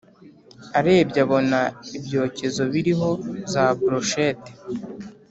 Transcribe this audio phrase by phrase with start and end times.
[0.79, 1.59] arebye abona
[1.97, 3.09] ibyokezo biliho
[3.51, 4.51] za broshete,